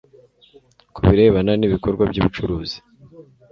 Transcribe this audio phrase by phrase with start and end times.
[0.93, 2.77] ku birebana n ibikorwa by ubucuruzi